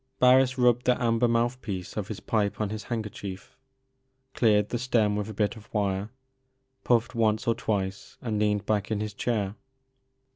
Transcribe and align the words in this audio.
Barris 0.19 0.57
rubbed 0.57 0.87
the 0.87 0.99
amber 0.99 1.27
mouth 1.27 1.61
piece 1.61 1.95
of 1.95 2.07
his 2.07 2.19
pipe 2.19 2.59
on 2.59 2.71
his 2.71 2.85
handkerchief, 2.85 3.55
cleared 4.33 4.69
the 4.69 4.79
stem 4.79 5.15
with 5.15 5.29
a 5.29 5.33
bit 5.35 5.55
of 5.55 5.71
wire, 5.71 6.09
pufied 6.83 7.13
once 7.13 7.47
or 7.47 7.53
twice, 7.53 8.17
and 8.19 8.39
leaned 8.39 8.65
back 8.65 8.89
in 8.89 8.99
his 8.99 9.13
chair. 9.13 9.53